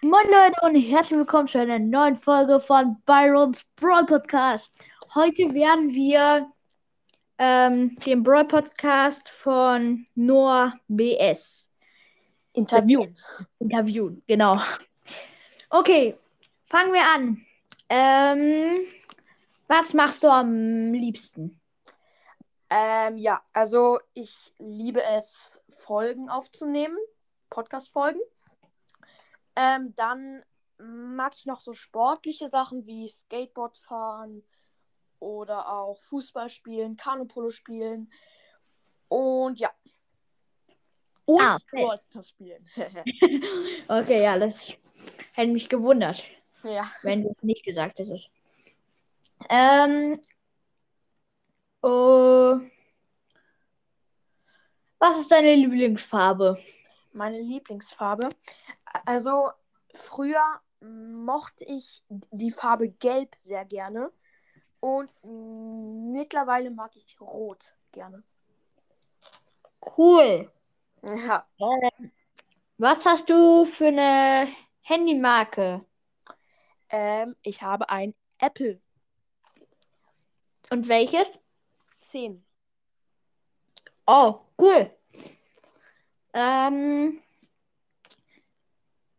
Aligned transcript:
Moin 0.00 0.30
Leute 0.30 0.54
und 0.62 0.76
herzlich 0.76 1.18
willkommen 1.18 1.48
zu 1.48 1.58
einer 1.58 1.80
neuen 1.80 2.14
Folge 2.14 2.60
von 2.60 3.02
Byrons 3.04 3.64
Brawl 3.74 4.06
Podcast. 4.06 4.72
Heute 5.12 5.52
werden 5.52 5.92
wir 5.92 6.48
ähm, 7.38 7.96
den 8.06 8.22
Brawl 8.22 8.44
Podcast 8.44 9.28
von 9.28 10.06
Noah 10.14 10.72
BS 10.86 11.68
Interviewen. 12.52 13.18
interviewen. 13.58 14.22
Genau. 14.28 14.60
Okay, 15.68 16.16
fangen 16.66 16.92
wir 16.92 17.02
an. 17.02 17.44
Ähm, 17.88 18.86
was 19.66 19.94
machst 19.94 20.22
du 20.22 20.28
am 20.28 20.92
liebsten? 20.92 21.60
Ähm, 22.70 23.16
ja, 23.16 23.42
also 23.52 23.98
ich 24.14 24.54
liebe 24.58 25.02
es, 25.02 25.58
Folgen 25.70 26.28
aufzunehmen, 26.30 26.96
Podcast-Folgen. 27.50 28.20
Ähm, 29.58 29.92
dann 29.96 30.44
mag 30.78 31.34
ich 31.34 31.46
noch 31.46 31.60
so 31.60 31.72
sportliche 31.72 32.48
Sachen 32.48 32.86
wie 32.86 33.08
Skateboard 33.08 33.76
fahren 33.76 34.44
oder 35.18 35.68
auch 35.68 36.00
Fußball 36.04 36.48
spielen, 36.48 36.96
Kanupolo 36.96 37.50
spielen 37.50 38.08
und 39.08 39.58
ja. 39.58 39.70
Und 41.24 41.40
Ah, 41.42 41.56
okay. 41.56 42.22
Spielen. 42.22 42.66
Okay, 43.88 44.22
ja, 44.22 44.38
das 44.38 44.72
hätte 45.32 45.52
mich 45.52 45.68
gewundert, 45.68 46.24
ja. 46.62 46.88
wenn 47.02 47.24
du 47.24 47.30
es 47.30 47.42
nicht 47.42 47.64
gesagt 47.64 47.98
hättest. 47.98 48.30
Ähm, 49.50 50.20
oh, 51.82 52.60
was 55.00 55.18
ist 55.18 55.30
deine 55.32 55.54
Lieblingsfarbe? 55.54 56.58
Meine 57.12 57.40
Lieblingsfarbe. 57.40 58.28
Also 59.04 59.50
früher 59.98 60.60
mochte 60.80 61.64
ich 61.64 62.02
die 62.08 62.50
Farbe 62.50 62.88
Gelb 62.88 63.34
sehr 63.36 63.64
gerne 63.64 64.12
und 64.80 65.10
mittlerweile 65.22 66.70
mag 66.70 66.94
ich 66.96 67.20
Rot 67.20 67.74
gerne. 67.92 68.22
Cool. 69.96 70.50
Ja. 71.02 71.46
Was 72.78 73.04
hast 73.04 73.28
du 73.28 73.64
für 73.64 73.88
eine 73.88 74.48
Handymarke? 74.82 75.84
Ähm, 76.90 77.36
ich 77.42 77.60
habe 77.62 77.90
ein 77.90 78.14
Apple 78.38 78.80
Und 80.70 80.88
welches? 80.88 81.26
10. 82.00 82.44
Oh, 84.06 84.40
cool. 84.60 84.90
Ähm, 86.34 87.20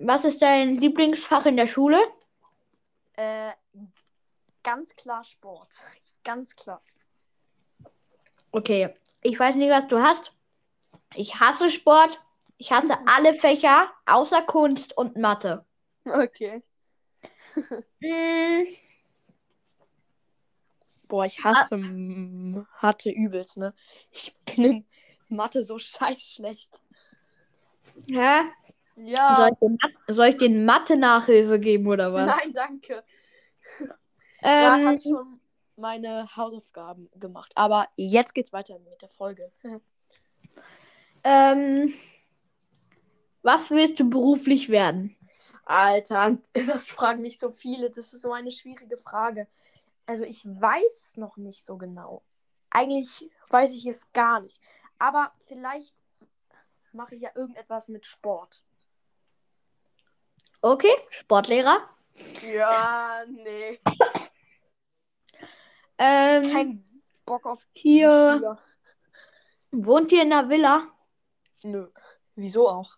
was 0.00 0.24
ist 0.24 0.40
dein 0.42 0.76
Lieblingsfach 0.76 1.46
in 1.46 1.56
der 1.56 1.66
Schule? 1.66 1.98
Äh, 3.14 3.52
ganz 4.62 4.94
klar 4.96 5.24
Sport. 5.24 5.68
Ganz 6.24 6.54
klar. 6.56 6.82
Okay, 8.52 8.94
ich 9.22 9.38
weiß 9.38 9.56
nicht, 9.56 9.70
was 9.70 9.86
du 9.88 10.00
hast. 10.02 10.32
Ich 11.14 11.38
hasse 11.40 11.70
Sport. 11.70 12.20
Ich 12.58 12.72
hasse 12.72 12.94
alle 13.06 13.34
Fächer 13.34 13.90
außer 14.06 14.42
Kunst 14.42 14.96
und 14.96 15.16
Mathe. 15.16 15.64
Okay. 16.04 16.62
Mm, 18.00 18.64
Boah, 21.08 21.24
ich 21.26 21.42
hasse 21.42 21.74
m- 21.74 22.66
Mathe 22.80 23.10
übelst, 23.10 23.56
ne? 23.56 23.74
Ich 24.12 24.34
bin 24.44 24.64
in 24.64 24.86
Mathe 25.28 25.64
so 25.64 25.78
scheiß 25.78 26.22
schlecht. 26.22 26.70
hä? 28.06 28.12
Ja. 28.14 28.44
Soll 29.36 29.50
ich 29.52 29.68
Mat- 29.68 30.06
soll 30.16 30.26
ich 30.26 30.36
dir 30.36 30.50
Mathe-Nachhilfe 30.50 31.58
geben 31.60 31.86
oder 31.86 32.12
was? 32.12 32.26
Nein, 32.26 32.52
danke. 32.52 33.04
Ja, 34.42 34.76
ich 34.76 34.82
Ähm, 34.82 34.86
habe 34.86 35.02
schon 35.02 35.40
meine 35.76 36.36
Hausaufgaben 36.36 37.08
gemacht. 37.16 37.52
Aber 37.54 37.88
jetzt 37.96 38.34
geht's 38.34 38.52
weiter 38.52 38.78
mit 38.78 39.00
der 39.02 39.08
Folge. 39.08 39.50
ähm, 41.24 41.92
was 43.42 43.70
willst 43.70 43.98
du 44.00 44.08
beruflich 44.08 44.68
werden? 44.68 45.16
Alter, 45.64 46.38
das 46.52 46.88
fragen 46.88 47.22
mich 47.22 47.38
so 47.38 47.50
viele. 47.50 47.90
Das 47.90 48.12
ist 48.12 48.22
so 48.22 48.32
eine 48.32 48.50
schwierige 48.50 48.96
Frage. 48.96 49.46
Also 50.06 50.24
ich 50.24 50.44
weiß 50.44 51.04
es 51.06 51.16
noch 51.16 51.36
nicht 51.36 51.64
so 51.64 51.76
genau. 51.76 52.22
Eigentlich 52.70 53.30
weiß 53.48 53.72
ich 53.72 53.86
es 53.86 54.12
gar 54.12 54.40
nicht. 54.40 54.60
Aber 54.98 55.32
vielleicht 55.46 55.94
mache 56.92 57.14
ich 57.14 57.22
ja 57.22 57.30
irgendetwas 57.34 57.88
mit 57.88 58.06
Sport. 58.06 58.62
Okay, 60.62 60.92
Sportlehrer. 61.10 61.88
Ja, 62.42 63.24
nee. 63.28 63.80
Ähm, 65.98 66.52
Kein 66.52 67.02
Bock 67.24 67.46
auf 67.46 67.66
hier 67.72 68.34
Schüler. 68.36 68.58
wohnt 69.70 70.12
ihr 70.12 70.22
in 70.22 70.32
einer 70.32 70.48
Villa? 70.48 70.86
Nö. 71.62 71.88
Wieso 72.34 72.68
auch? 72.68 72.96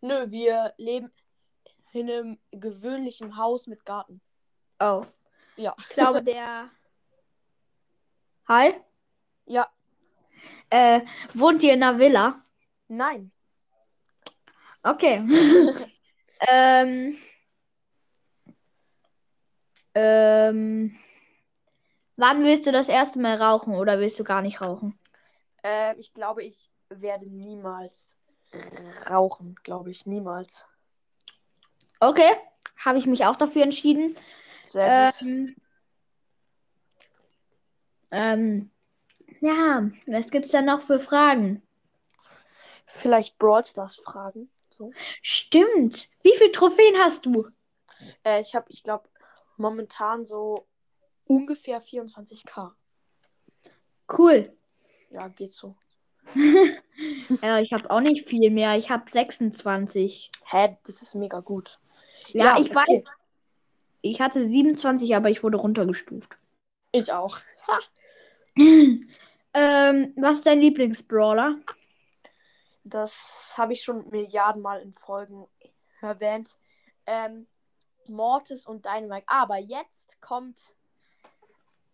Nö, 0.00 0.30
wir 0.30 0.74
leben 0.76 1.10
in 1.92 2.10
einem 2.10 2.38
gewöhnlichen 2.52 3.36
Haus 3.36 3.66
mit 3.66 3.84
Garten. 3.84 4.20
Oh, 4.80 5.04
Ja. 5.56 5.74
ich 5.78 5.88
glaube 5.90 6.22
der. 6.22 6.70
Hi. 8.48 8.74
Ja. 9.46 9.70
Äh, 10.70 11.00
wohnt 11.34 11.62
ihr 11.62 11.74
in 11.74 11.82
einer 11.82 11.98
Villa? 11.98 12.42
Nein. 12.88 13.32
Okay. 14.86 15.20
ähm, 16.48 17.16
ähm, 19.94 20.96
wann 22.16 22.44
willst 22.44 22.66
du 22.66 22.72
das 22.72 22.88
erste 22.88 23.18
Mal 23.18 23.42
rauchen 23.42 23.74
oder 23.74 23.98
willst 23.98 24.20
du 24.20 24.24
gar 24.24 24.42
nicht 24.42 24.60
rauchen? 24.60 24.96
Äh, 25.64 25.96
ich 25.96 26.14
glaube, 26.14 26.44
ich 26.44 26.70
werde 26.88 27.26
niemals 27.26 28.14
rauchen. 29.10 29.56
Glaube 29.64 29.90
ich. 29.90 30.06
Niemals. 30.06 30.64
Okay, 31.98 32.30
habe 32.84 32.98
ich 32.98 33.06
mich 33.06 33.24
auch 33.24 33.36
dafür 33.36 33.64
entschieden. 33.64 34.14
Sehr 34.70 35.10
gut. 35.10 35.22
Ähm, 35.22 35.56
ähm, 38.12 38.70
ja, 39.40 39.90
was 40.06 40.30
gibt's 40.30 40.52
da 40.52 40.62
noch 40.62 40.82
für 40.82 41.00
Fragen? 41.00 41.60
Vielleicht 42.86 43.36
Brawl 43.38 43.64
Stars 43.64 43.96
fragen. 43.96 44.48
So. 44.76 44.92
Stimmt. 45.22 46.08
Wie 46.22 46.36
viele 46.36 46.52
Trophäen 46.52 46.96
hast 46.98 47.24
du? 47.24 47.48
Äh, 48.24 48.42
ich 48.42 48.54
habe, 48.54 48.66
ich 48.70 48.82
glaube, 48.82 49.08
momentan 49.56 50.26
so 50.26 50.66
ungefähr 51.26 51.82
24k. 51.82 52.72
Cool. 54.16 54.52
Ja, 55.10 55.28
geht 55.28 55.52
so. 55.52 55.76
Ja, 57.42 57.60
ich 57.60 57.74
habe 57.74 57.90
auch 57.90 58.00
nicht 58.00 58.26
viel 58.26 58.50
mehr. 58.50 58.78
Ich 58.78 58.88
habe 58.90 59.10
26. 59.10 60.30
Hä, 60.46 60.70
das 60.86 61.02
ist 61.02 61.14
mega 61.14 61.40
gut. 61.40 61.78
Ja, 62.28 62.58
ich 62.58 62.70
es 62.70 62.74
weiß. 62.74 62.86
geht. 62.86 63.08
Ich 64.00 64.20
hatte 64.20 64.46
27, 64.46 65.14
aber 65.14 65.28
ich 65.28 65.42
wurde 65.42 65.58
runtergestuft. 65.58 66.38
Ich 66.92 67.12
auch. 67.12 67.38
Ähm, 69.58 70.12
was 70.16 70.36
ist 70.36 70.46
dein 70.46 70.60
Lieblingsbrawler? 70.60 71.56
Das 72.88 73.54
habe 73.56 73.72
ich 73.72 73.82
schon 73.82 74.08
Milliardenmal 74.10 74.80
in 74.80 74.92
Folgen 74.92 75.48
erwähnt. 76.00 76.56
Ähm, 77.06 77.46
Mortis 78.06 78.64
und 78.64 78.84
Dynamite. 78.84 79.26
Aber 79.26 79.58
jetzt 79.58 80.20
kommt 80.20 80.74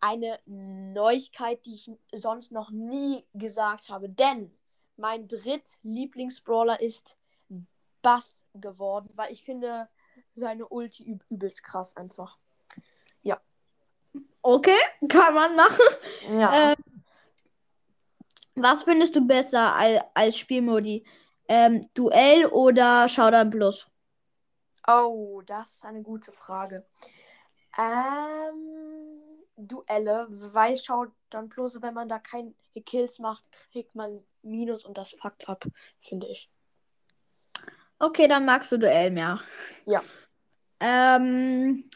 eine 0.00 0.38
Neuigkeit, 0.46 1.66
die 1.66 1.74
ich 1.74 1.90
sonst 2.12 2.52
noch 2.52 2.70
nie 2.70 3.26
gesagt 3.34 3.90
habe. 3.90 4.08
Denn 4.08 4.56
mein 4.96 5.28
drittlieblingsbrawler 5.28 6.80
ist 6.80 7.18
Bass 8.00 8.46
geworden, 8.54 9.10
weil 9.14 9.32
ich 9.32 9.42
finde 9.42 9.88
seine 10.34 10.66
Ulti 10.68 11.04
üb 11.04 11.22
übelst 11.28 11.62
krass 11.64 11.96
einfach. 11.96 12.38
Okay, 14.42 14.78
kann 15.08 15.34
man 15.34 15.56
machen. 15.56 15.84
Ja. 16.30 16.72
Ähm, 16.72 16.76
was 18.62 18.82
findest 18.82 19.16
du 19.16 19.26
besser 19.26 19.74
als, 19.74 20.00
als 20.14 20.38
Spielmodi? 20.38 21.04
Ähm, 21.48 21.88
Duell 21.94 22.46
oder 22.46 23.08
Showdown 23.08 23.50
Plus? 23.50 23.86
Oh, 24.86 25.42
das 25.44 25.72
ist 25.72 25.84
eine 25.84 26.02
gute 26.02 26.32
Frage. 26.32 26.86
Ähm, 27.76 29.20
Duelle, 29.56 30.26
weil 30.30 30.78
dann 31.30 31.48
bloß, 31.48 31.82
wenn 31.82 31.94
man 31.94 32.08
da 32.08 32.18
keine 32.18 32.54
Kills 32.86 33.18
macht, 33.18 33.44
kriegt 33.72 33.94
man 33.94 34.22
Minus 34.42 34.84
und 34.84 34.96
das 34.96 35.10
fuckt 35.10 35.48
ab, 35.48 35.64
finde 36.00 36.26
ich. 36.28 36.50
Okay, 37.98 38.28
dann 38.28 38.44
magst 38.44 38.70
du 38.72 38.78
Duell 38.78 39.10
mehr. 39.10 39.40
Ja. 39.84 40.00
Ähm, 40.80 41.90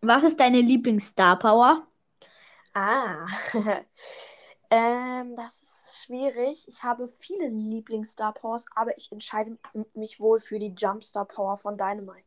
was 0.00 0.24
ist 0.24 0.40
deine 0.40 0.60
Lieblings-Star 0.60 1.38
Power? 1.38 1.86
Ah. 2.74 3.26
Ähm, 4.74 5.36
das 5.36 5.62
ist 5.62 6.04
schwierig. 6.04 6.66
Ich 6.66 6.82
habe 6.82 7.06
viele 7.06 7.46
Lieblings-Star 7.46 8.34
Powers, 8.34 8.66
aber 8.74 8.98
ich 8.98 9.12
entscheide 9.12 9.56
mich 9.94 10.18
wohl 10.18 10.40
für 10.40 10.58
die 10.58 10.74
Jumpstar 10.76 11.26
Power 11.26 11.56
von 11.56 11.78
Dynamite. 11.78 12.24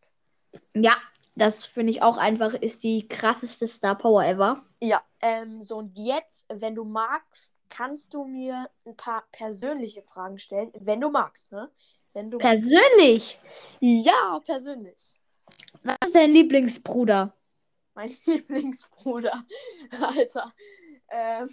Ja, 0.73 0.95
das 1.35 1.65
finde 1.65 1.91
ich 1.91 2.01
auch 2.01 2.15
einfach, 2.15 2.53
ist 2.53 2.83
die 2.83 3.05
krasseste 3.05 3.67
Star 3.67 3.97
Power 3.97 4.23
ever. 4.23 4.63
Ja, 4.81 5.03
ähm, 5.19 5.61
so 5.61 5.75
und 5.75 5.97
jetzt, 5.97 6.45
wenn 6.47 6.73
du 6.73 6.85
magst, 6.85 7.53
kannst 7.67 8.13
du 8.13 8.23
mir 8.23 8.69
ein 8.85 8.95
paar 8.95 9.25
persönliche 9.33 10.01
Fragen 10.01 10.39
stellen, 10.39 10.71
wenn 10.79 11.01
du 11.01 11.09
magst, 11.09 11.51
ne? 11.51 11.69
Wenn 12.13 12.31
du 12.31 12.37
Persönlich. 12.37 13.37
Ja, 13.81 14.39
persönlich. 14.45 14.95
Was 15.83 15.97
ist 16.05 16.15
dein 16.15 16.31
Lieblingsbruder? 16.31 17.33
Mein 17.93 18.15
Lieblingsbruder. 18.25 19.43
Alter. 19.99 20.53
Ähm, 21.09 21.49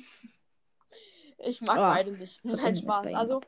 ich 1.47 1.61
mag 1.63 1.77
Oh, 1.77 1.81
beide 1.81 2.13
nicht. 2.13 2.45
Nein, 2.45 2.77
Spaß. 2.77 3.15
Also, 3.15 3.41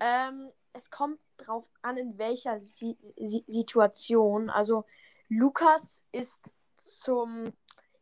ähm, 0.00 0.50
es 0.72 0.90
kommt 0.90 1.18
drauf 1.36 1.70
an, 1.82 1.96
in 1.96 2.18
welcher 2.18 2.60
si 2.60 2.96
si 3.16 3.44
Situation. 3.46 4.50
Also, 4.50 4.84
Lukas 5.28 6.04
ist 6.12 6.52
zum 6.76 7.52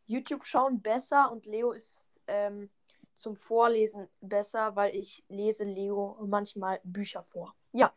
YouTube-Schauen 0.05 0.81
besser 0.81 1.31
und 1.31 1.45
Leo 1.45 1.71
ist 1.71 2.21
ähm, 2.27 2.69
zum 3.15 3.35
Vorlesen 3.35 4.09
besser, 4.21 4.75
weil 4.75 4.95
ich 4.95 5.23
lese 5.29 5.63
Leo 5.63 6.17
manchmal 6.27 6.79
Bücher 6.83 7.23
vor. 7.23 7.55
Ja. 7.71 7.93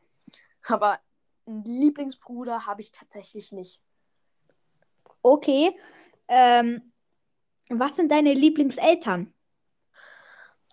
Aber 0.69 1.01
einen 1.47 1.65
Lieblingsbruder 1.65 2.67
habe 2.67 2.81
ich 2.81 2.93
tatsächlich 2.93 3.53
nicht. 3.53 3.81
Okay. 5.23 5.79
Ähm, 6.29 6.93
was 7.69 7.97
sind 7.97 8.13
deine 8.13 8.33
Lieblingseltern? 8.33 9.33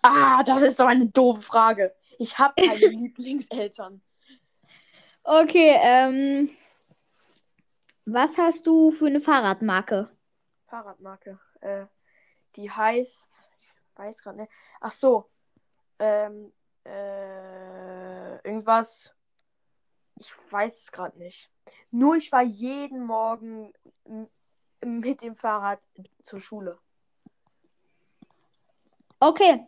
Ah, 0.06 0.42
das 0.42 0.60
ist 0.60 0.76
so 0.76 0.84
eine 0.84 1.06
doofe 1.06 1.40
Frage. 1.40 1.94
Ich 2.18 2.38
habe 2.38 2.54
keine 2.62 2.74
Lieblingseltern. 2.88 4.02
Okay, 5.22 5.78
ähm, 5.80 6.50
was 8.04 8.36
hast 8.36 8.66
du 8.66 8.90
für 8.90 9.06
eine 9.06 9.22
Fahrradmarke? 9.22 10.10
Fahrradmarke. 10.66 11.40
Äh, 11.62 11.86
die 12.56 12.70
heißt. 12.70 13.50
Ich 13.56 13.74
weiß 13.96 14.22
gerade 14.22 14.42
nicht. 14.42 14.52
Ach 14.82 14.92
so. 14.92 15.30
Ähm, 15.98 16.52
äh, 16.84 18.34
irgendwas. 18.46 19.14
Ich 20.16 20.34
weiß 20.50 20.80
es 20.80 20.92
gerade 20.92 21.18
nicht. 21.18 21.50
Nur 21.90 22.16
ich 22.16 22.30
war 22.30 22.42
jeden 22.42 23.06
Morgen 23.06 23.72
mit 24.84 25.22
dem 25.22 25.34
Fahrrad 25.34 25.80
zur 26.22 26.40
Schule. 26.40 26.78
Okay, 29.18 29.66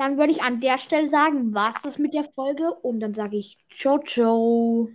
dann 0.00 0.16
würde 0.18 0.32
ich 0.32 0.42
an 0.42 0.60
der 0.60 0.78
Stelle 0.78 1.08
sagen, 1.10 1.54
was 1.54 1.80
das 1.82 1.98
mit 1.98 2.14
der 2.14 2.24
Folge 2.24 2.72
und 2.72 3.00
dann 3.00 3.14
sage 3.14 3.36
ich 3.36 3.58
ciao, 3.70 3.98
ciao. 4.00 4.88